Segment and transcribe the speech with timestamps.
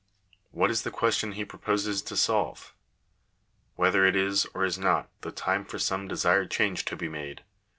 [0.49, 2.73] What is the question he proposes to solve?
[3.75, 7.43] Whether it is, or is not, the time for some desired change to be made?